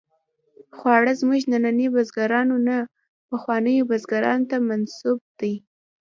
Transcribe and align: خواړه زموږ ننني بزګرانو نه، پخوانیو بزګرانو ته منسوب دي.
خواړه 0.77 1.11
زموږ 1.21 1.41
ننني 1.51 1.87
بزګرانو 1.95 2.57
نه، 2.67 2.77
پخوانیو 3.29 3.87
بزګرانو 3.91 4.47
ته 4.51 4.57
منسوب 4.67 5.19
دي. 5.39 5.53